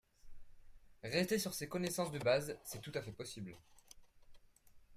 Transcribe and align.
Rester 1.03 1.37
sur 1.37 1.53
ces 1.53 1.69
connaissances 1.69 2.11
de 2.11 2.17
base, 2.17 2.57
c'est 2.65 2.81
tout 2.81 2.91
à 2.95 3.03
fait 3.03 3.11
possible 3.11 3.55